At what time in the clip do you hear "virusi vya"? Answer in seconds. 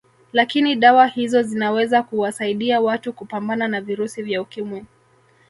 3.81-4.41